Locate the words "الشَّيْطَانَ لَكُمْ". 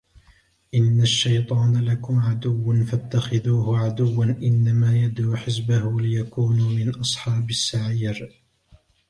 1.01-2.19